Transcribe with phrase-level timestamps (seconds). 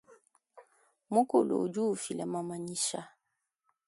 [1.13, 3.01] Mukulu udi ufila mamanyisha.